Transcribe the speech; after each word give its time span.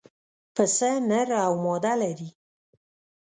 پسه 0.55 0.89
نر 1.09 1.29
او 1.45 1.53
ماده 1.65 1.93
لري. 2.01 2.29